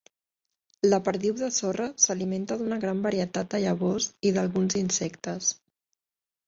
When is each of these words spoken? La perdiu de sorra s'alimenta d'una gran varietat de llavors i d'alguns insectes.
La 0.87 0.99
perdiu 1.07 1.35
de 1.41 1.49
sorra 1.57 1.87
s'alimenta 2.05 2.59
d'una 2.63 2.81
gran 2.87 3.05
varietat 3.07 3.53
de 3.55 3.63
llavors 3.67 4.11
i 4.31 4.35
d'alguns 4.41 4.81
insectes. 4.85 5.55